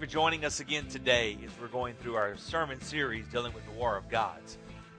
[0.00, 3.72] for joining us again today as we're going through our sermon series dealing with the
[3.72, 4.56] War of Gods.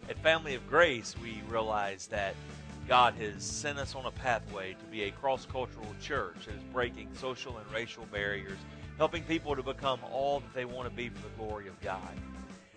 [0.08, 2.36] At Family of Grace, we realize that
[2.88, 6.62] God has sent us on a pathway to be a cross cultural church that is
[6.72, 8.60] breaking social and racial barriers,
[9.00, 12.16] helping people to become all that they want to be for the glory of God.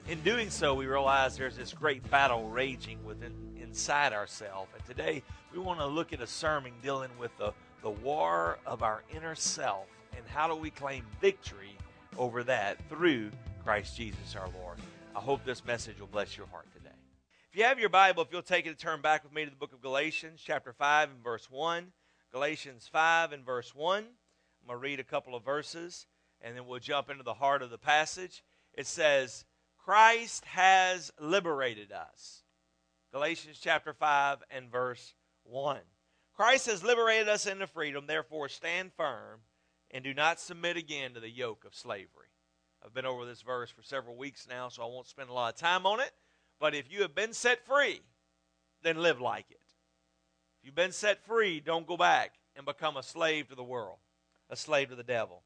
[0.09, 4.71] In doing so, we realize there's this great battle raging within inside ourselves.
[4.75, 5.23] And today,
[5.53, 9.35] we want to look at a sermon dealing with the, the war of our inner
[9.35, 9.85] self
[10.17, 11.74] and how do we claim victory
[12.19, 13.31] over that through
[13.65, 14.79] Christ Jesus our Lord.
[15.15, 16.95] I hope this message will bless your heart today.
[17.51, 19.51] If you have your Bible, if you'll take it and turn back with me to
[19.51, 21.93] the book of Galatians, chapter 5 and verse 1.
[22.33, 23.99] Galatians 5 and verse 1.
[23.99, 24.05] I'm
[24.67, 26.07] going to read a couple of verses
[26.41, 28.43] and then we'll jump into the heart of the passage.
[28.75, 29.45] It says,
[29.85, 32.43] Christ has liberated us.
[33.13, 35.79] Galatians chapter 5 and verse 1.
[36.35, 39.41] Christ has liberated us into freedom, therefore stand firm
[39.95, 42.27] and do not submit again to the yoke of slavery.
[42.85, 45.55] I've been over this verse for several weeks now, so I won't spend a lot
[45.55, 46.11] of time on it.
[46.59, 48.01] But if you have been set free,
[48.83, 49.61] then live like it.
[50.59, 53.99] If you've been set free, don't go back and become a slave to the world,
[54.51, 55.45] a slave to the devil.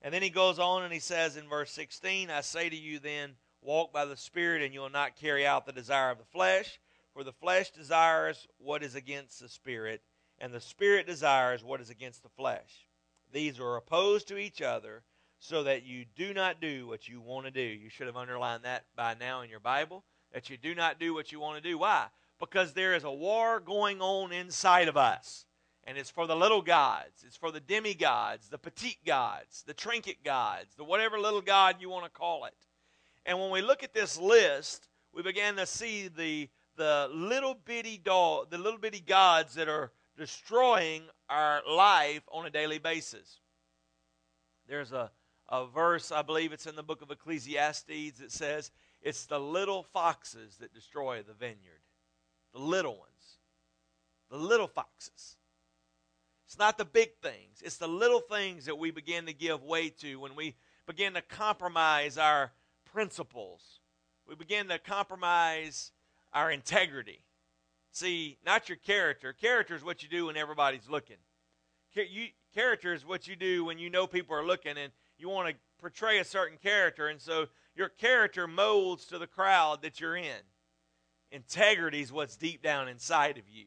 [0.00, 3.00] And then he goes on and he says in verse 16, I say to you
[3.00, 6.24] then, walk by the Spirit, and you will not carry out the desire of the
[6.24, 6.80] flesh.
[7.12, 10.00] For the flesh desires what is against the Spirit,
[10.38, 12.86] and the Spirit desires what is against the flesh.
[13.32, 15.02] These are opposed to each other
[15.38, 17.60] so that you do not do what you want to do.
[17.60, 21.14] You should have underlined that by now in your Bible, that you do not do
[21.14, 21.78] what you want to do.
[21.78, 22.06] Why?
[22.38, 25.46] Because there is a war going on inside of us.
[25.84, 30.22] And it's for the little gods, it's for the demigods, the petite gods, the trinket
[30.22, 32.54] gods, the whatever little god you want to call it.
[33.24, 37.98] And when we look at this list, we begin to see the the little bitty
[37.98, 43.38] dog, the little bitty gods that are destroying our life on a daily basis.
[44.68, 45.10] There's a,
[45.48, 48.70] a verse, I believe it's in the book of Ecclesiastes, that says,
[49.00, 51.80] It's the little foxes that destroy the vineyard.
[52.52, 53.38] The little ones.
[54.30, 55.36] The little foxes.
[56.46, 59.88] It's not the big things, it's the little things that we begin to give way
[60.00, 62.50] to when we begin to compromise our
[62.92, 63.78] principles.
[64.26, 65.92] We begin to compromise
[66.32, 67.22] our integrity.
[67.92, 69.32] See, not your character.
[69.32, 71.16] Character is what you do when everybody's looking.
[72.54, 75.54] Character is what you do when you know people are looking and you want to
[75.80, 77.08] portray a certain character.
[77.08, 80.42] And so your character molds to the crowd that you're in.
[81.32, 83.66] Integrity is what's deep down inside of you.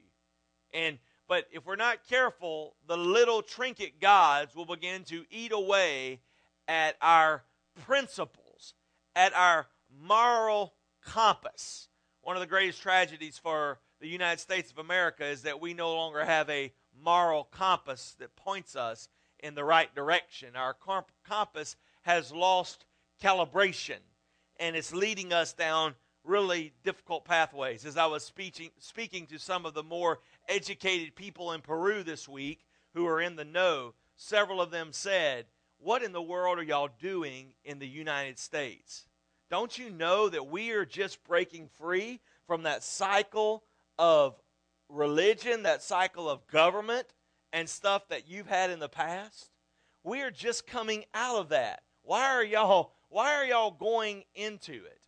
[0.73, 6.19] And but if we're not careful, the little trinket gods will begin to eat away
[6.67, 7.43] at our
[7.85, 8.73] principles,
[9.15, 9.67] at our
[10.01, 10.73] moral
[11.03, 11.87] compass.
[12.21, 15.95] One of the greatest tragedies for the United States of America is that we no
[15.95, 19.07] longer have a moral compass that points us
[19.39, 20.57] in the right direction.
[20.57, 20.75] Our
[21.23, 22.83] compass has lost
[23.23, 23.99] calibration
[24.59, 27.85] and it's leading us down really difficult pathways.
[27.85, 32.27] As I was speaking, speaking to some of the more educated people in Peru this
[32.27, 35.45] week who are in the know, several of them said,
[35.77, 39.07] What in the world are y'all doing in the United States?
[39.49, 43.63] Don't you know that we are just breaking free from that cycle
[43.97, 44.35] of
[44.89, 47.07] religion, that cycle of government
[47.51, 49.49] and stuff that you've had in the past.
[50.03, 51.83] We are just coming out of that.
[52.01, 54.99] Why are y'all why are y'all going into it?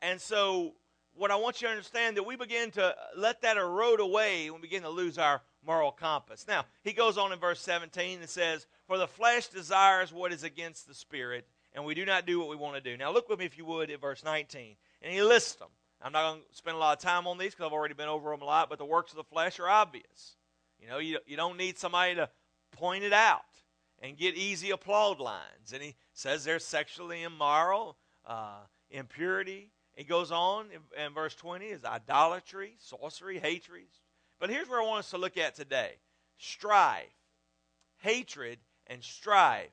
[0.00, 0.74] And so
[1.14, 4.54] what I want you to understand that we begin to let that erode away and
[4.54, 6.46] we begin to lose our moral compass.
[6.46, 10.44] Now, he goes on in verse 17 and says, For the flesh desires what is
[10.44, 12.96] against the spirit, and we do not do what we want to do.
[12.96, 14.76] Now, look with me, if you would, at verse 19.
[15.02, 15.68] And he lists them.
[16.00, 18.08] I'm not going to spend a lot of time on these because I've already been
[18.08, 20.36] over them a lot, but the works of the flesh are obvious.
[20.80, 22.28] You know, you, you don't need somebody to
[22.72, 23.42] point it out
[24.00, 25.72] and get easy applaud lines.
[25.72, 28.60] And he says they're sexually immoral, uh,
[28.90, 29.72] impurity.
[29.96, 33.88] He goes on in, in verse 20 is idolatry, sorcery, hatred.
[34.38, 35.96] But here's where I want us to look at today
[36.38, 37.06] strife,
[37.98, 39.70] hatred, and strife,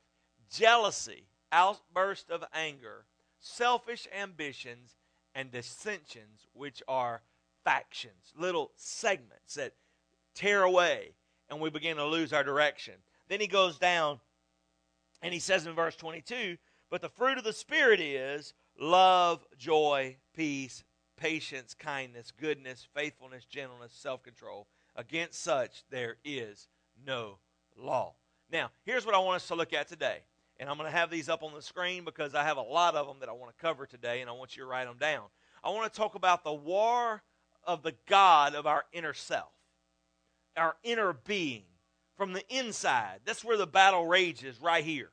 [0.50, 3.06] jealousy, outburst of anger,
[3.38, 4.96] selfish ambitions,
[5.36, 7.20] and dissensions, which are
[7.62, 9.74] factions, little segments that
[10.34, 11.12] tear away,
[11.50, 12.94] and we begin to lose our direction.
[13.28, 14.18] Then he goes down
[15.22, 16.56] and he says in verse 22
[16.90, 20.84] But the fruit of the Spirit is love, joy, peace,
[21.16, 24.66] patience, kindness, goodness, faithfulness, gentleness, self control.
[24.96, 26.68] Against such there is
[27.06, 27.38] no
[27.76, 28.14] law.
[28.50, 30.20] Now, here's what I want us to look at today.
[30.58, 32.94] And I'm going to have these up on the screen because I have a lot
[32.94, 34.96] of them that I want to cover today, and I want you to write them
[34.98, 35.24] down.
[35.62, 37.22] I want to talk about the war
[37.64, 39.52] of the God of our inner self,
[40.56, 41.64] our inner being,
[42.16, 43.20] from the inside.
[43.24, 45.10] That's where the battle rages, right here.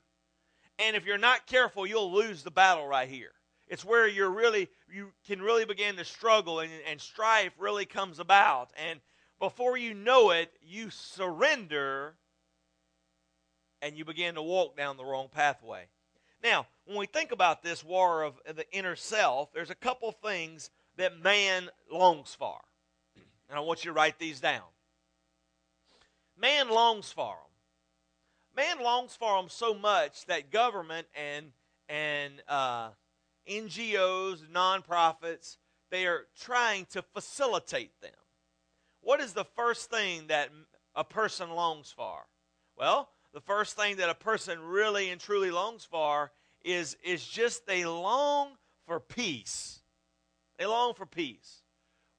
[0.79, 3.31] And if you're not careful, you'll lose the battle right here.
[3.67, 8.19] It's where you're really you can really begin to struggle and, and strife really comes
[8.19, 8.71] about.
[8.75, 8.99] And
[9.39, 12.15] before you know it, you surrender
[13.83, 15.85] and you begin to walk down the wrong pathway.
[16.41, 20.69] Now, when we think about this war of the inner self, there's a couple things
[20.95, 22.59] that man longs for.
[23.49, 24.63] And I want you to write these down.
[26.39, 28.55] Man longs for them.
[28.55, 31.51] Man longs for them so much that government and
[31.89, 32.89] and uh,
[33.49, 35.57] NGOs, nonprofits,
[35.91, 38.11] they are trying to facilitate them.
[39.01, 40.49] What is the first thing that
[40.95, 42.25] a person longs for?
[42.77, 46.31] Well, the first thing that a person really and truly longs for
[46.63, 48.49] is, is just they long
[48.85, 49.81] for peace.
[50.57, 51.63] They long for peace.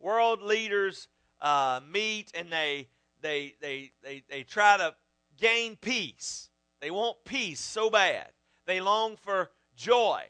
[0.00, 1.08] World leaders
[1.40, 2.88] uh, meet and they,
[3.22, 4.94] they, they, they, they try to
[5.38, 6.50] gain peace.
[6.80, 8.28] They want peace so bad.
[8.66, 10.22] They long for joy.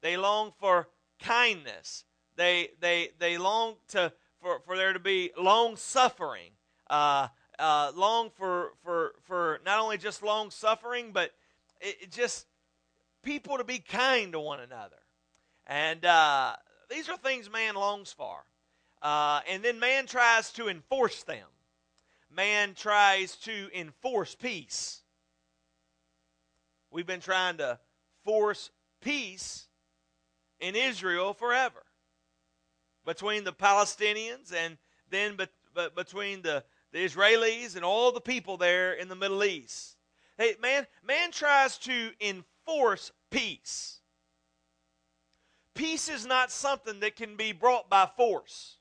[0.00, 0.88] They long for
[1.20, 2.04] kindness.
[2.36, 6.52] They, they, they long to, for, for there to be long suffering.
[6.88, 7.28] Uh,
[7.62, 11.30] uh, long for, for, for not only just long suffering, but
[11.80, 12.46] it, it just
[13.22, 14.96] people to be kind to one another.
[15.68, 16.56] And uh,
[16.90, 18.44] these are things man longs for.
[19.00, 21.46] Uh, and then man tries to enforce them.
[22.34, 25.02] Man tries to enforce peace.
[26.90, 27.78] We've been trying to
[28.24, 28.70] force
[29.00, 29.68] peace
[30.58, 31.84] in Israel forever
[33.04, 34.78] between the Palestinians and
[35.10, 39.44] then be, be, between the, the Israelis and all the people there in the Middle
[39.44, 39.96] East.
[40.38, 44.00] Hey, man, man tries to enforce peace.
[45.74, 48.76] Peace is not something that can be brought by force.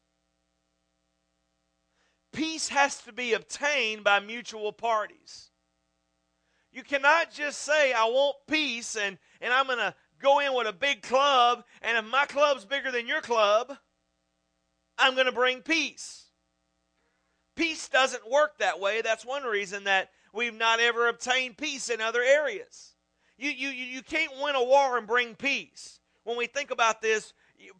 [2.34, 5.50] Peace has to be obtained by mutual parties.
[6.72, 10.68] You cannot just say, I want peace, and, and I'm going to go in with
[10.68, 13.76] a big club, and if my club's bigger than your club,
[14.98, 16.31] I'm going to bring peace.
[17.56, 19.02] Peace doesn't work that way.
[19.02, 22.96] That's one reason that we've not ever obtained peace in other areas.
[23.38, 26.00] You, you, you can't win a war and bring peace.
[26.24, 27.34] When we think about this,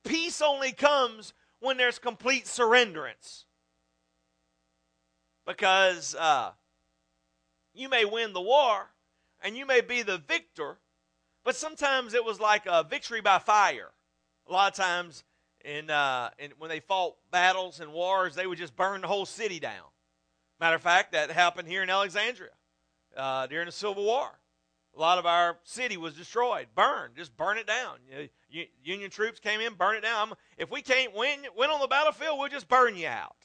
[0.04, 3.46] peace only comes when there's complete surrenderance.
[5.46, 6.52] Because uh,
[7.74, 8.90] you may win the war
[9.44, 10.78] and you may be the victor,
[11.44, 13.92] but sometimes it was like a victory by fire.
[14.48, 15.24] A lot of times,
[15.66, 19.26] in, uh, in, when they fought battles and wars, they would just burn the whole
[19.26, 19.86] city down.
[20.60, 22.52] Matter of fact, that happened here in Alexandria
[23.18, 24.30] uh, during the Civil War.
[24.96, 27.98] A lot of our city was destroyed, burned, just burn it down.
[28.84, 30.34] Union troops came in, burn it down.
[30.58, 33.36] If we can't win, win on the battlefield, we'll just burn you out.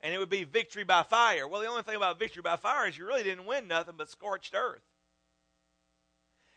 [0.00, 1.46] And it would be victory by fire.
[1.46, 4.10] Well, the only thing about victory by fire is you really didn't win nothing but
[4.10, 4.82] scorched earth.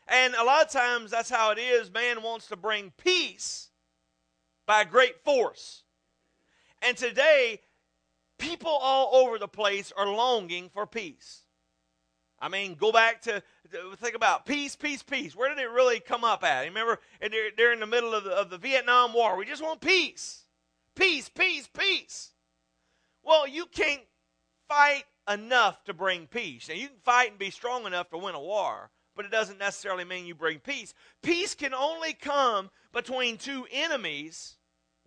[0.08, 1.92] And a lot of times that's how it is.
[1.92, 3.70] Man wants to bring peace
[4.70, 5.82] by great force.
[6.84, 7.60] And today,
[8.38, 11.42] people all over the place are longing for peace.
[12.40, 13.42] I mean, go back to,
[13.98, 15.36] think about peace, peace, peace.
[15.36, 16.66] Where did it really come up at?
[16.66, 17.00] Remember,
[17.58, 20.46] during the middle of the, of the Vietnam War, we just want peace.
[20.94, 22.34] Peace, peace, peace.
[23.24, 24.04] Well, you can't
[24.68, 26.70] fight enough to bring peace.
[26.70, 29.58] Now, you can fight and be strong enough to win a war, but it doesn't
[29.58, 30.94] necessarily mean you bring peace.
[31.24, 34.58] Peace can only come between two enemies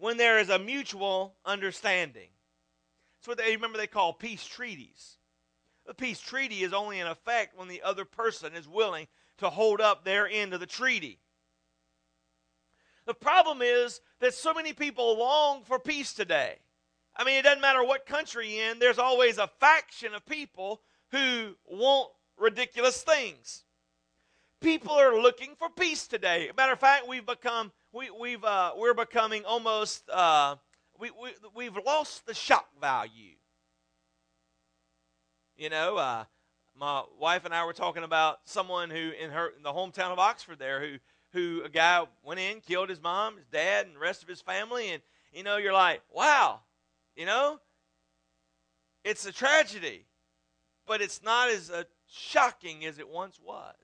[0.02, 2.26] when there is a mutual understanding.
[3.14, 5.16] That's what they remember they call peace treaties.
[5.87, 9.06] The peace treaty is only in effect when the other person is willing
[9.38, 11.21] to hold up their end of the treaty.
[13.06, 16.56] The problem is that so many people long for peace today.
[17.14, 20.80] I mean, it doesn't matter what country you're in, there's always a faction of people
[21.12, 23.62] who want ridiculous things
[24.62, 26.50] people are looking for peace today.
[26.56, 30.57] Matter of fact, we've become we, we've uh, we're becoming almost uh,
[30.99, 33.35] we, we we've lost the shock value.
[35.57, 36.25] You know, uh,
[36.75, 40.19] my wife and I were talking about someone who in her in the hometown of
[40.19, 40.97] Oxford there who
[41.33, 44.41] who a guy went in, killed his mom, his dad, and the rest of his
[44.41, 46.61] family, and you know, you're like, wow,
[47.17, 47.59] you know,
[49.05, 50.05] it's a tragedy,
[50.87, 53.75] but it's not as uh, shocking as it once was.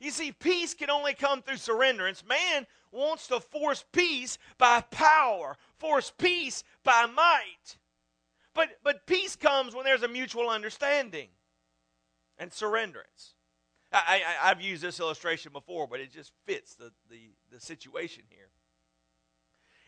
[0.00, 2.26] You see, peace can only come through surrenderance.
[2.26, 7.76] Man wants to force peace by power, force peace by might.
[8.54, 11.28] But, but peace comes when there's a mutual understanding
[12.38, 13.34] and surrenderance.
[13.92, 18.24] I, I, have used this illustration before, but it just fits the, the, the situation
[18.28, 18.50] here.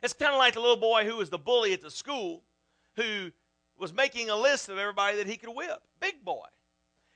[0.03, 2.43] It's kind of like the little boy who was the bully at the school
[2.97, 3.31] who
[3.79, 5.83] was making a list of everybody that he could whip.
[6.01, 6.47] Big boy.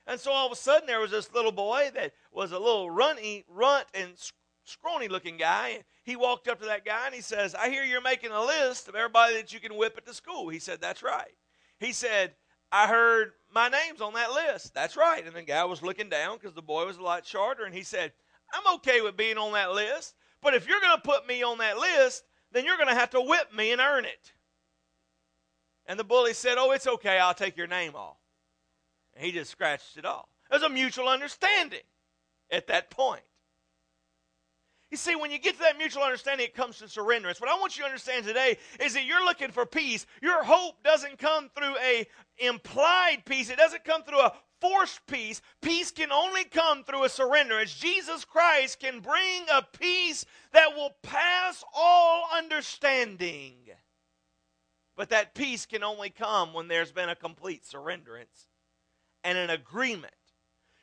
[0.07, 2.91] And so all of a sudden there was this little boy that was a little
[2.91, 4.13] runny, runt and
[4.65, 5.83] scrawny looking guy.
[6.03, 8.87] He walked up to that guy and he says, I hear you're making a list
[8.87, 10.49] of everybody that you can whip at the school.
[10.49, 11.33] He said, That's right.
[11.79, 12.35] He said,
[12.71, 14.73] I heard my name's on that list.
[14.73, 15.25] That's right.
[15.25, 17.63] And the guy was looking down because the boy was a lot shorter.
[17.63, 18.11] And he said,
[18.53, 20.13] I'm okay with being on that list.
[20.41, 23.11] But if you're going to put me on that list, then you're going to have
[23.11, 24.33] to whip me and earn it.
[25.85, 27.19] And the bully said, Oh, it's okay.
[27.19, 28.17] I'll take your name off.
[29.15, 30.27] And he just scratched it off.
[30.49, 31.79] There's a mutual understanding
[32.51, 33.23] at that point.
[34.95, 37.41] You see, when you get to that mutual understanding, it comes to surrenderance.
[37.41, 40.05] What I want you to understand today is that you're looking for peace.
[40.21, 43.49] Your hope doesn't come through a implied peace.
[43.49, 45.41] It doesn't come through a forced peace.
[45.61, 47.77] Peace can only come through a surrenderance.
[47.77, 53.55] Jesus Christ can bring a peace that will pass all understanding.
[54.95, 58.47] But that peace can only come when there's been a complete surrenderance
[59.25, 60.13] and an agreement.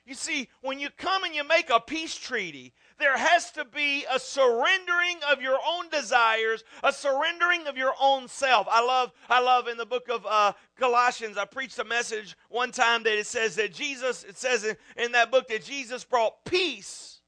[0.05, 4.05] You see, when you come and you make a peace treaty, there has to be
[4.13, 8.67] a surrendering of your own desires, a surrendering of your own self.
[8.69, 12.73] I love, I love in the book of uh, Colossians, I preached a message one
[12.73, 16.45] time that it says that Jesus, it says in, in that book that Jesus brought
[16.45, 17.21] peace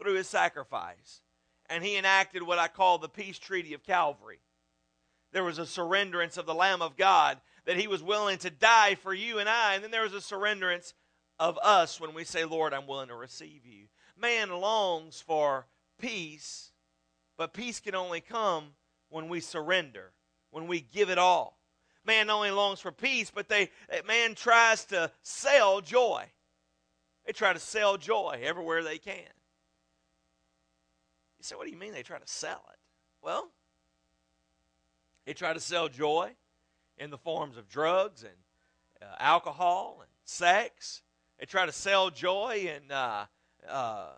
[0.00, 1.20] through his sacrifice.
[1.68, 4.40] And he enacted what I call the peace treaty of Calvary.
[5.32, 8.94] There was a surrenderance of the Lamb of God that he was willing to die
[8.96, 9.74] for you and I.
[9.74, 10.94] And then there was a surrenderance
[11.40, 13.86] of us when we say, Lord, I'm willing to receive you.
[14.16, 15.66] Man longs for
[15.98, 16.70] peace,
[17.38, 18.74] but peace can only come
[19.08, 20.12] when we surrender,
[20.50, 21.58] when we give it all.
[22.04, 23.70] Man only longs for peace, but they
[24.06, 26.24] man tries to sell joy.
[27.26, 29.14] They try to sell joy everywhere they can.
[31.38, 32.78] You say, what do you mean they try to sell it?
[33.22, 33.50] Well,
[35.24, 36.32] they try to sell joy
[36.98, 38.32] in the forms of drugs and
[39.00, 41.02] uh, alcohol and sex.
[41.40, 43.24] They try to sell joy and uh,
[43.66, 44.08] uh,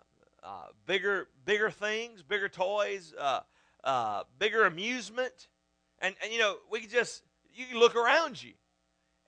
[0.43, 3.39] uh, bigger, bigger things, bigger toys, uh,
[3.85, 5.47] uh, bigger amusement,
[5.99, 7.23] and, and you know we can just
[7.55, 8.51] you can look around you,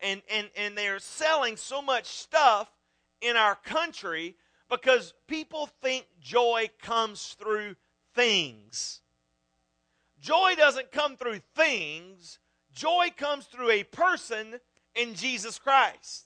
[0.01, 2.69] and and and they're selling so much stuff
[3.21, 4.35] in our country
[4.69, 7.77] because people think joy comes through
[8.13, 8.99] things.
[10.19, 12.39] Joy doesn't come through things.
[12.73, 14.59] Joy comes through a person
[14.95, 16.25] in Jesus Christ.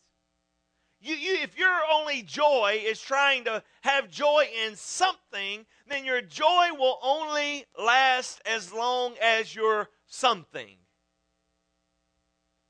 [1.01, 6.21] You, you, if your only joy is trying to have joy in something, then your
[6.21, 10.75] joy will only last as long as your something.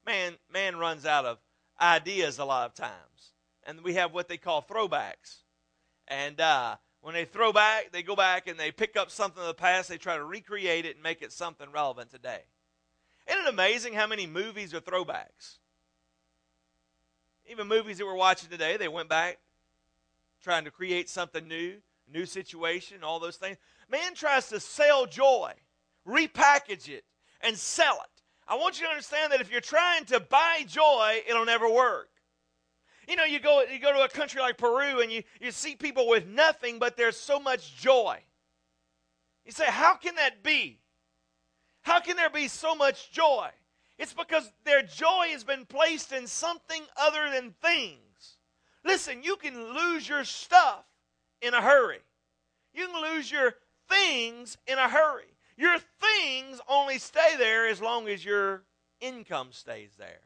[0.05, 1.39] Man, man runs out of
[1.81, 3.33] ideas a lot of times.
[3.65, 5.43] And we have what they call throwbacks.
[6.07, 9.47] And uh, when they throw back, they go back and they pick up something of
[9.47, 12.41] the past, they try to recreate it and make it something relevant today.
[13.27, 15.58] Isn't it amazing how many movies are throwbacks?
[17.49, 19.39] Even movies that we're watching today, they went back
[20.43, 21.75] trying to create something new,
[22.11, 23.57] new situation, all those things.
[23.89, 25.53] Man tries to sell joy,
[26.07, 27.03] repackage it,
[27.41, 28.21] and sell it.
[28.47, 32.09] I want you to understand that if you're trying to buy joy, it'll never work.
[33.07, 35.75] You know, you go, you go to a country like Peru and you, you see
[35.75, 38.19] people with nothing, but there's so much joy.
[39.45, 40.79] You say, How can that be?
[41.81, 43.49] How can there be so much joy?
[43.99, 48.37] It's because their joy has been placed in something other than things.
[48.85, 50.85] Listen, you can lose your stuff
[51.41, 51.99] in a hurry.
[52.73, 53.55] You can lose your
[53.89, 55.35] things in a hurry.
[55.57, 58.63] Your things only stay there as long as your
[59.01, 60.21] income stays there.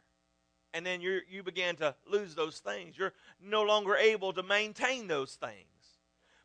[0.76, 2.96] And then you you begin to lose those things.
[2.98, 5.73] You're no longer able to maintain those things.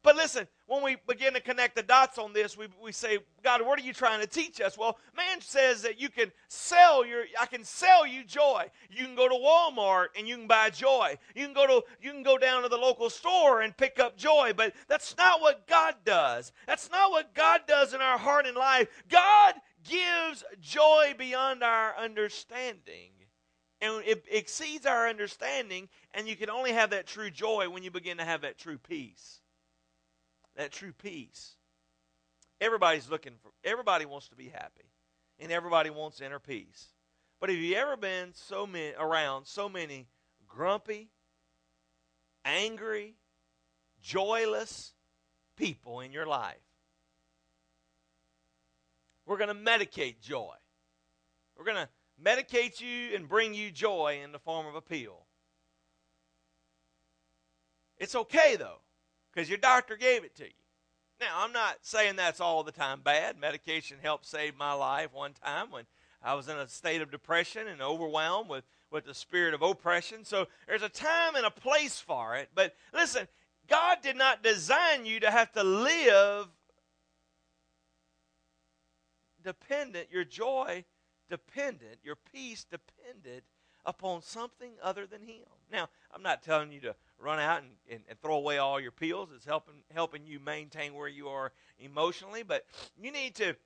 [0.02, 3.62] But listen, when we begin to connect the dots on this, we, we say, God,
[3.62, 4.78] what are you trying to teach us?
[4.78, 8.66] Well, man says that you can sell your, I can sell you joy.
[8.90, 11.18] You can go to Walmart and you can buy joy.
[11.34, 14.16] You can go to, you can go down to the local store and pick up
[14.16, 14.52] joy.
[14.56, 16.52] But that's not what God does.
[16.66, 18.88] That's not what God does in our heart and life.
[19.08, 23.10] God gives joy beyond our understanding.
[23.80, 27.92] And it exceeds our understanding, and you can only have that true joy when you
[27.92, 29.40] begin to have that true peace
[30.58, 31.54] that true peace.
[32.60, 34.90] Everybody's looking for, everybody wants to be happy,
[35.38, 36.88] and everybody wants inner peace.
[37.40, 40.08] But have you ever been so many, around so many
[40.48, 41.10] grumpy,
[42.44, 43.14] angry,
[44.02, 44.92] joyless
[45.56, 46.56] people in your life?
[49.24, 50.54] We're going to medicate joy.
[51.56, 51.88] We're going to
[52.20, 55.26] medicate you and bring you joy in the form of a pill.
[57.98, 58.80] It's okay, though
[59.32, 60.50] because your doctor gave it to you.
[61.20, 63.38] Now, I'm not saying that's all the time bad.
[63.38, 65.84] Medication helped save my life one time when
[66.22, 70.24] I was in a state of depression and overwhelmed with, with the spirit of oppression.
[70.24, 72.50] So there's a time and a place for it.
[72.54, 73.26] But listen,
[73.68, 76.46] God did not design you to have to live
[79.42, 80.84] dependent, your joy
[81.28, 83.44] dependent, your peace dependent
[83.88, 85.46] upon something other than Him.
[85.72, 88.92] Now, I'm not telling you to run out and, and, and, throw away all your
[88.92, 89.30] pills.
[89.34, 92.66] It's helping helping you maintain where you are emotionally, but
[93.00, 93.56] you need to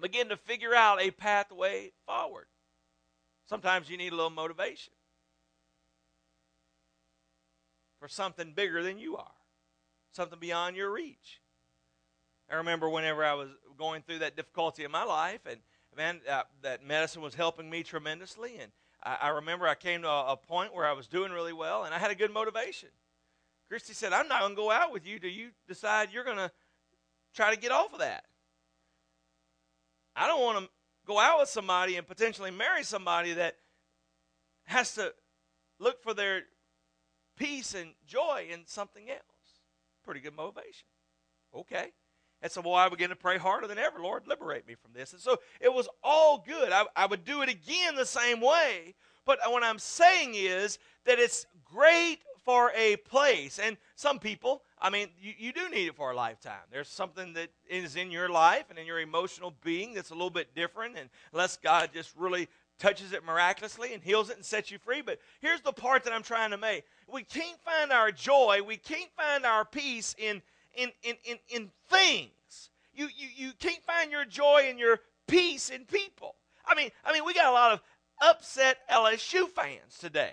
[0.00, 2.46] begin to figure out a pathway forward.
[3.46, 4.92] Sometimes you need a little motivation
[7.98, 9.32] for something bigger than you are,
[10.12, 11.40] something beyond your reach.
[12.50, 15.58] I remember whenever I was going through that difficulty in my life, and
[15.96, 18.58] man, uh, that medicine was helping me tremendously.
[18.60, 18.70] And
[19.02, 21.84] I, I remember I came to a, a, point where I was doing really well,
[21.84, 22.88] and I had a good motivation.
[23.68, 26.36] Christy said, "I'm not going to go out with you Do you decide you're going
[26.36, 26.50] to
[27.34, 28.24] try to get off of that.
[30.14, 30.70] I don't want to
[31.06, 33.56] go out with somebody and potentially marry somebody that
[34.64, 35.12] has to
[35.78, 36.42] look for their
[37.36, 39.20] peace and joy in something else.
[40.04, 40.86] Pretty good motivation.
[41.54, 41.92] Okay."
[42.42, 43.98] And so, well, I began to pray harder than ever.
[44.00, 45.12] Lord, liberate me from this.
[45.12, 46.70] And so it was all good.
[46.70, 48.94] I, I would do it again the same way.
[49.24, 53.58] But what I'm saying is that it's great for a place.
[53.58, 56.62] And some people, I mean, you, you do need it for a lifetime.
[56.70, 60.30] There's something that is in your life and in your emotional being that's a little
[60.30, 64.70] bit different, and unless God just really touches it miraculously and heals it and sets
[64.70, 65.02] you free.
[65.02, 68.76] But here's the part that I'm trying to make we can't find our joy, we
[68.76, 70.40] can't find our peace in
[70.76, 72.70] in, in, in, in things.
[72.94, 76.36] You, you, you can't find your joy and your peace in people.
[76.64, 77.82] I mean, I mean, we got a lot of
[78.20, 80.32] upset LSU fans today.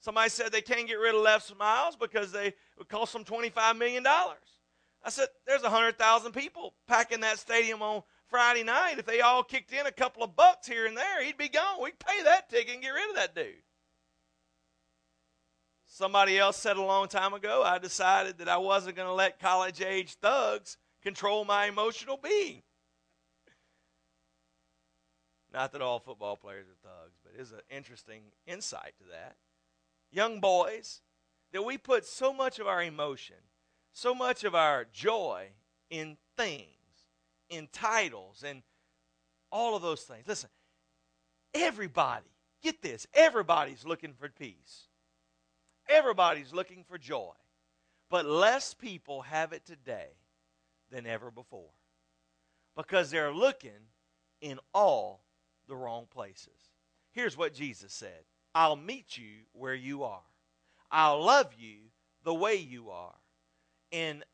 [0.00, 3.76] Somebody said they can't get rid of Les Miles because they would cost them $25
[3.76, 4.06] million.
[4.06, 8.98] I said, there's 100,000 people packing that stadium on Friday night.
[8.98, 11.82] If they all kicked in a couple of bucks here and there, he'd be gone.
[11.82, 13.62] We'd pay that ticket and get rid of that dude.
[15.90, 19.40] Somebody else said a long time ago, I decided that I wasn't going to let
[19.40, 22.62] college age thugs control my emotional being.
[25.52, 29.36] Not that all football players are thugs, but it's an interesting insight to that.
[30.12, 31.00] Young boys,
[31.52, 33.36] that we put so much of our emotion,
[33.92, 35.48] so much of our joy
[35.88, 36.66] in things,
[37.48, 38.62] in titles, and
[39.50, 40.28] all of those things.
[40.28, 40.50] Listen,
[41.54, 42.26] everybody,
[42.62, 44.87] get this, everybody's looking for peace.
[45.88, 47.32] Everybody's looking for joy.
[48.10, 50.08] But less people have it today
[50.90, 51.70] than ever before
[52.76, 53.70] because they're looking
[54.40, 55.24] in all
[55.68, 56.72] the wrong places.
[57.12, 58.24] Here's what Jesus said
[58.54, 60.22] I'll meet you where you are,
[60.90, 61.90] I'll love you
[62.24, 63.14] the way you are.
[63.92, 64.24] And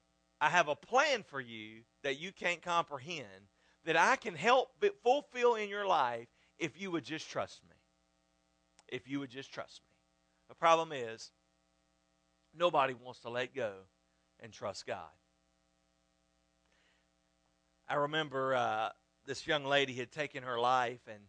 [0.40, 3.48] I have a plan for you that you can't comprehend
[3.84, 4.70] that I can help
[5.02, 7.76] fulfill in your life if you would just trust me.
[8.88, 9.94] If you would just trust me.
[10.48, 11.30] The problem is,
[12.56, 13.72] Nobody wants to let go
[14.40, 15.10] and trust God.
[17.88, 18.88] I remember uh,
[19.26, 21.20] this young lady had taken her life, and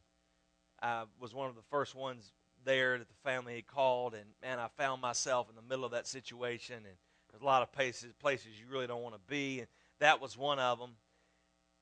[0.81, 2.31] I was one of the first ones
[2.63, 4.13] there that the family had called.
[4.13, 6.95] And man, I found myself in the middle of that situation, and
[7.31, 9.67] there's a lot of places places you really don't want to be, and
[9.99, 10.91] that was one of them.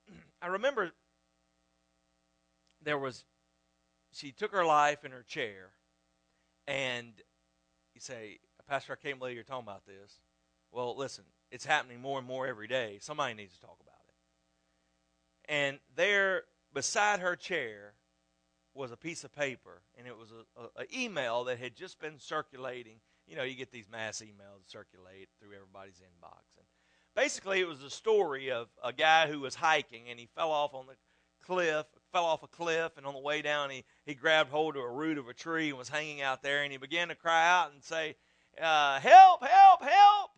[0.42, 0.92] I remember
[2.82, 3.24] there was
[4.14, 5.72] she took her life in her chair,
[6.68, 7.14] and
[7.94, 10.20] you say Pastor, I can't believe you're talking about this.
[10.72, 12.98] Well, listen, it's happening more and more every day.
[13.02, 15.54] Somebody needs to talk about it.
[15.54, 17.94] And there, beside her chair,
[18.74, 20.32] was a piece of paper, and it was
[20.78, 22.96] an email that had just been circulating.
[23.28, 26.58] You know, you get these mass emails circulate through everybody's inbox.
[26.58, 26.66] And
[27.16, 30.74] basically, it was a story of a guy who was hiking, and he fell off
[30.74, 30.96] on the
[31.46, 34.84] cliff, fell off a cliff, and on the way down, he, he grabbed hold of
[34.84, 37.48] a root of a tree and was hanging out there, and he began to cry
[37.48, 38.16] out and say,
[38.62, 40.32] uh, help, help, help.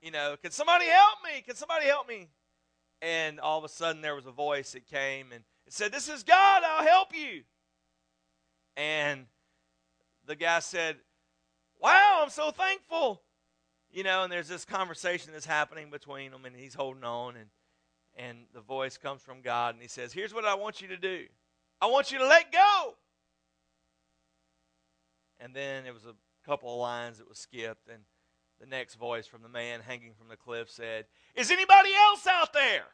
[0.00, 1.40] You know, can somebody help me?
[1.42, 2.28] Can somebody help me?
[3.02, 6.08] And all of a sudden there was a voice that came and it said, This
[6.08, 7.42] is God, I'll help you.
[8.76, 9.26] And
[10.26, 10.96] the guy said,
[11.80, 13.22] Wow, I'm so thankful.
[13.90, 17.48] You know, and there's this conversation that's happening between them, and he's holding on, and
[18.16, 20.96] and the voice comes from God, and he says, Here's what I want you to
[20.96, 21.24] do.
[21.80, 22.94] I want you to let go.
[25.38, 26.14] And then it was a
[26.46, 27.98] couple of lines that was skipped, and
[28.60, 32.52] the next voice from the man hanging from the cliff said, Is anybody else out
[32.52, 32.84] there?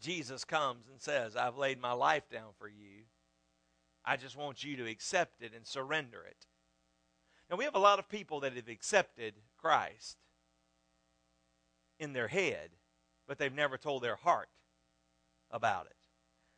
[0.00, 3.04] Jesus comes and says, I've laid my life down for you.
[4.04, 6.46] I just want you to accept it and surrender it.
[7.50, 10.18] Now, we have a lot of people that have accepted Christ
[11.98, 12.70] in their head,
[13.26, 14.50] but they've never told their heart
[15.50, 16.03] about it.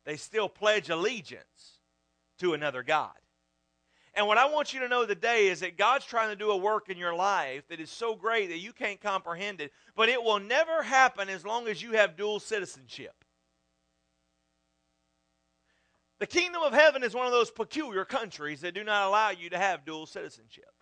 [0.07, 1.81] They still pledge allegiance
[2.39, 3.13] to another God.
[4.15, 6.57] And what I want you to know today is that God's trying to do a
[6.57, 10.23] work in your life that is so great that you can't comprehend it, but it
[10.23, 13.13] will never happen as long as you have dual citizenship.
[16.19, 19.51] The kingdom of heaven is one of those peculiar countries that do not allow you
[19.51, 20.73] to have dual citizenship.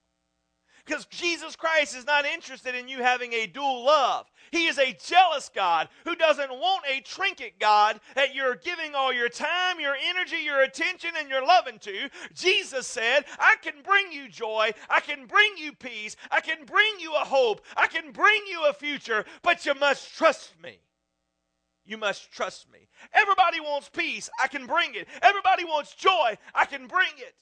[0.85, 4.27] Because Jesus Christ is not interested in you having a dual love.
[4.51, 9.13] He is a jealous God who doesn't want a trinket God that you're giving all
[9.13, 12.11] your time, your energy, your attention, and your loving to.
[12.35, 17.01] Jesus said, I can bring you joy, I can bring you peace, I can bring
[17.01, 20.79] you a hope, I can bring you a future, but you must trust me.
[21.87, 22.89] You must trust me.
[23.13, 25.09] Everybody wants peace, I can bring it.
[25.23, 27.35] Everybody wants joy, I can bring it.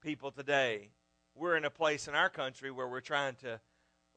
[0.00, 0.90] People today.
[1.34, 3.60] We're in a place in our country where we're trying to.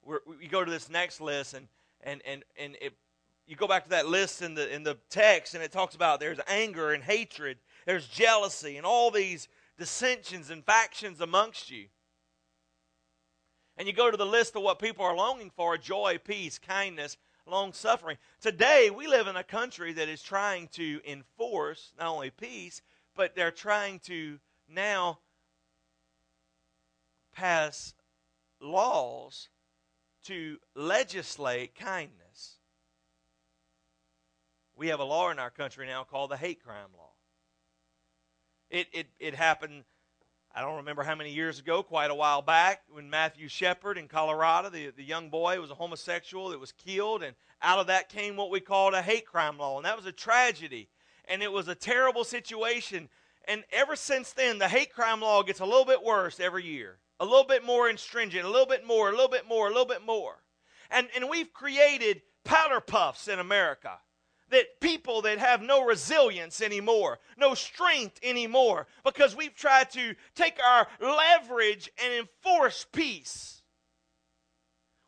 [0.03, 1.67] We're, we go to this next list, and
[2.01, 2.93] and and and it,
[3.45, 6.19] you go back to that list in the in the text, and it talks about
[6.19, 11.85] there's anger and hatred, there's jealousy, and all these dissensions and factions amongst you.
[13.77, 17.17] And you go to the list of what people are longing for joy, peace, kindness,
[17.47, 18.17] long suffering.
[18.39, 22.81] Today, we live in a country that is trying to enforce not only peace,
[23.15, 25.19] but they're trying to now
[27.33, 27.93] pass
[28.61, 29.49] laws
[30.25, 32.57] to legislate kindness.
[34.75, 37.11] We have a law in our country now called the hate crime law.
[38.69, 39.83] It, it, it happened,
[40.55, 44.07] I don't remember how many years ago, quite a while back, when Matthew Shepard in
[44.07, 48.09] Colorado, the, the young boy, was a homosexual that was killed, and out of that
[48.09, 49.77] came what we called a hate crime law.
[49.77, 50.89] And that was a tragedy.
[51.25, 53.09] And it was a terrible situation.
[53.47, 56.97] And ever since then, the hate crime law gets a little bit worse every year
[57.23, 59.85] a little bit more stringent, a little bit more, a little bit more, a little
[59.85, 60.43] bit more.
[60.91, 63.97] And, and we've created powder puffs in America
[64.49, 70.59] that people that have no resilience anymore, no strength anymore, because we've tried to take
[70.61, 73.63] our leverage and enforce peace.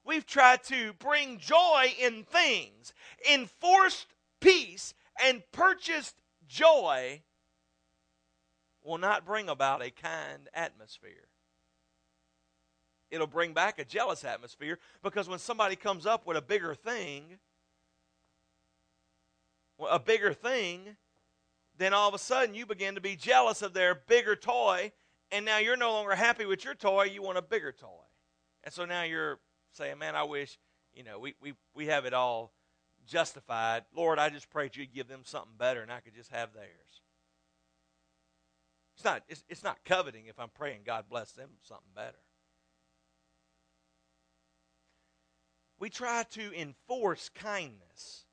[0.06, 2.94] We've tried to bring joy in things,
[3.30, 4.08] enforced
[4.40, 6.16] peace, and purchased
[6.48, 7.24] joy
[8.84, 11.28] will not bring about a kind atmosphere
[13.12, 17.40] it'll bring back a jealous atmosphere because when somebody comes up with a bigger thing,
[19.90, 20.96] a bigger thing,
[21.78, 24.92] then all of a sudden you begin to be jealous of their bigger toy,
[25.32, 28.06] and now you're no longer happy with your toy, you want a bigger toy.
[28.64, 29.40] And so now you're
[29.72, 30.58] saying, Man, I wish,
[30.94, 32.54] you know, we, we, we have it all
[33.06, 33.84] justified.
[33.96, 37.02] Lord, I just prayed you'd give them something better and I could just have theirs.
[38.96, 42.18] It's not, it's, it's not coveting if I'm praying God bless them something better.
[45.80, 48.26] We try to enforce kindness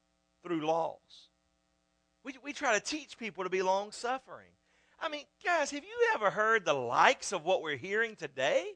[0.43, 1.29] through laws.
[2.25, 4.51] We, we try to teach people to be long suffering.
[5.01, 8.67] I mean, guys, have you ever heard the likes of what we're hearing today?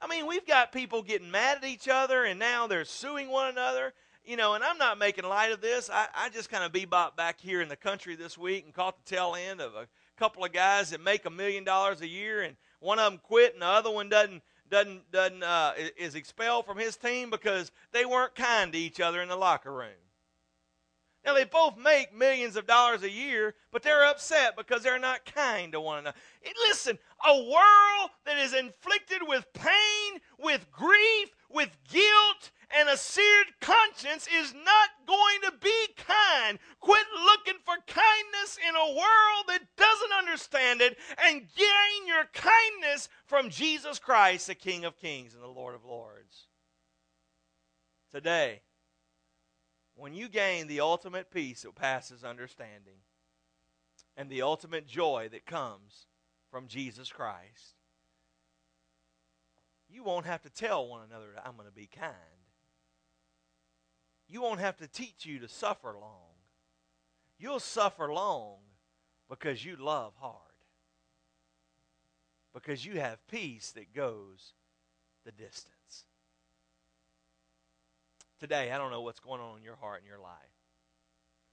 [0.00, 3.48] I mean, we've got people getting mad at each other and now they're suing one
[3.48, 3.94] another.
[4.24, 5.88] You know, and I'm not making light of this.
[5.90, 9.02] I, I just kind of bebop back here in the country this week and caught
[9.02, 12.42] the tail end of a couple of guys that make a million dollars a year
[12.42, 16.66] and one of them quit and the other one doesn't doesn't, doesn't, uh, is expelled
[16.66, 19.90] from his team because they weren't kind to each other in the locker room.
[21.24, 25.26] Now, they both make millions of dollars a year, but they're upset because they're not
[25.26, 26.16] kind to one another.
[26.68, 33.46] listen, a world that is inflicted with pain, with grief, with guilt, and a seared
[33.60, 36.58] conscience is not going to be kind.
[36.80, 43.08] Quit looking for kindness in a world that doesn't understand it and gain your kindness
[43.26, 46.46] from Jesus Christ, the King of Kings and the Lord of Lords.
[48.12, 48.62] Today,
[49.94, 53.00] when you gain the ultimate peace that passes understanding
[54.16, 56.06] and the ultimate joy that comes
[56.50, 57.74] from Jesus Christ,
[59.88, 62.14] you won't have to tell one another, I'm going to be kind
[64.28, 66.34] you won't have to teach you to suffer long.
[67.38, 68.58] You'll suffer long
[69.28, 70.34] because you love hard.
[72.52, 74.52] Because you have peace that goes
[75.24, 76.04] the distance.
[78.38, 80.32] Today, I don't know what's going on in your heart and your life,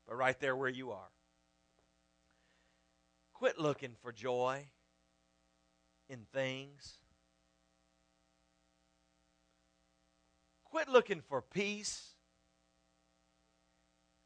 [0.07, 1.09] but right there where you are,
[3.33, 4.65] quit looking for joy
[6.09, 6.97] in things.
[10.65, 12.14] Quit looking for peace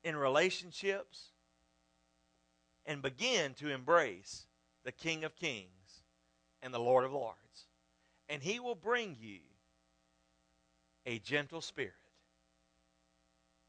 [0.03, 1.31] in relationships
[2.85, 4.47] and begin to embrace
[4.83, 6.03] the King of Kings
[6.61, 7.67] and the Lord of Lords.
[8.27, 9.39] And He will bring you
[11.05, 11.93] a gentle spirit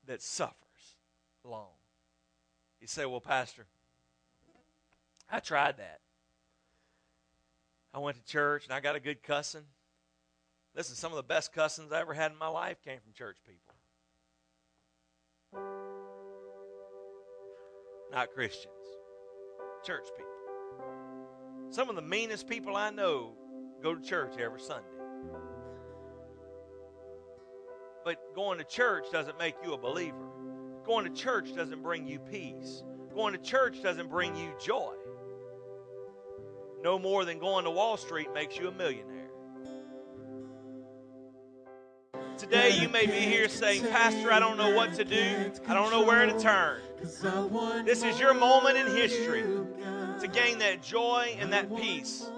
[0.07, 0.55] that suffers
[1.45, 1.69] long.
[2.81, 3.67] You say, Well, Pastor,
[5.31, 6.01] I tried that.
[7.93, 9.65] I went to church and I got a good cussing.
[10.75, 13.39] Listen, some of the best cussings I ever had in my life came from church
[13.45, 13.70] people.
[18.13, 18.75] Not Christians,
[19.85, 20.31] church people.
[21.71, 23.35] Some of the meanest people I know
[23.83, 24.87] go to church every Sunday.
[28.05, 30.27] But going to church doesn't make you a believer.
[30.85, 32.83] Going to church doesn't bring you peace.
[33.15, 34.95] Going to church doesn't bring you joy.
[36.83, 39.20] No more than going to Wall Street makes you a millionaire.
[42.41, 45.53] Today, you may be here saying, Pastor, I don't know what to do.
[45.69, 46.81] I don't know where to turn.
[47.85, 52.31] This is your moment in history to gain that joy and that peace,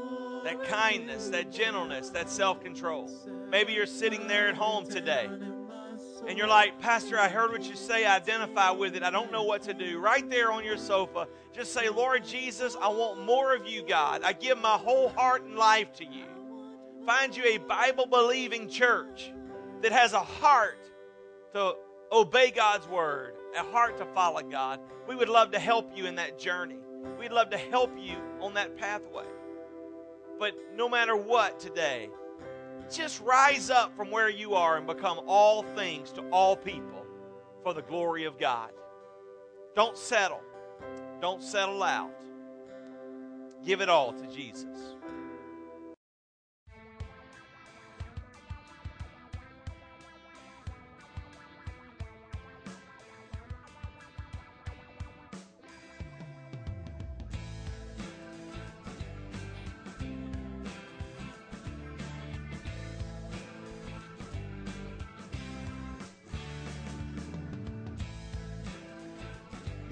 [0.42, 3.08] that kindness, that gentleness, that self control.
[3.48, 5.30] Maybe you're sitting there at home today
[6.26, 8.04] and you're like, Pastor, I heard what you say.
[8.04, 9.04] I identify with it.
[9.04, 10.00] I don't know what to do.
[10.00, 14.24] Right there on your sofa, just say, Lord Jesus, I want more of you, God.
[14.24, 16.24] I give my whole heart and life to you.
[17.06, 19.32] Find you a Bible believing church
[19.82, 20.78] that has a heart
[21.54, 21.74] to
[22.10, 24.80] obey God's word, a heart to follow God.
[25.08, 26.78] We would love to help you in that journey.
[27.18, 29.26] We'd love to help you on that pathway.
[30.38, 32.08] But no matter what today,
[32.90, 37.06] just rise up from where you are and become all things to all people
[37.62, 38.70] for the glory of God.
[39.74, 40.40] Don't settle.
[41.20, 42.10] Don't settle out.
[43.64, 44.96] Give it all to Jesus.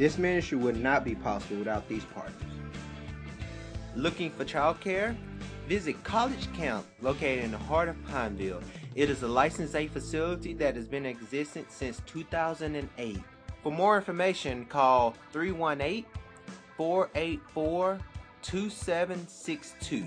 [0.00, 2.40] This ministry would not be possible without these partners.
[3.94, 5.14] Looking for childcare?
[5.68, 8.62] Visit College Camp, located in the heart of Pineville.
[8.94, 13.18] It is a licensed aid facility that has been in existence since 2008.
[13.62, 16.06] For more information, call 318
[16.78, 17.98] 484
[18.40, 20.06] 2762.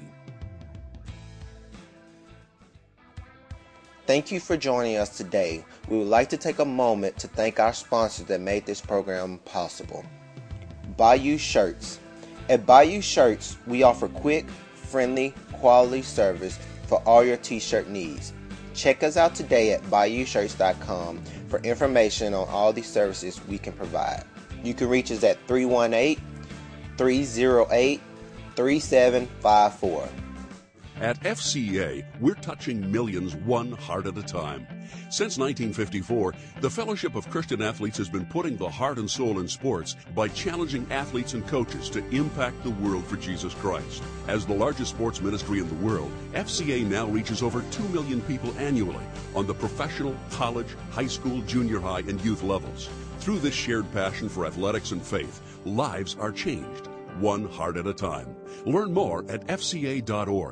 [4.14, 5.66] Thank you for joining us today.
[5.90, 9.40] We would like to take a moment to thank our sponsors that made this program
[9.40, 10.06] possible.
[10.96, 12.00] Bayou Shirts.
[12.48, 18.34] At Bayou Shirts, we offer quick, friendly, quality service for all your t shirt needs.
[18.76, 24.26] Check us out today at bayoushirts.com for information on all the services we can provide.
[24.64, 26.24] You can reach us at 318
[26.98, 28.02] 308
[28.56, 30.10] 3754.
[31.02, 34.68] At FCA, we're touching millions one heart at a time.
[35.10, 39.48] Since 1954, the Fellowship of Christian Athletes has been putting the heart and soul in
[39.48, 44.04] sports by challenging athletes and coaches to impact the world for Jesus Christ.
[44.28, 48.56] As the largest sports ministry in the world, FCA now reaches over 2 million people
[48.60, 49.04] annually
[49.36, 52.88] on the professional, college, high school, junior high, and youth levels.
[53.20, 56.88] Through this shared passion for athletics and faith, lives are changed,
[57.20, 58.36] one heart at a time.
[58.66, 60.34] Learn more at FCA.org.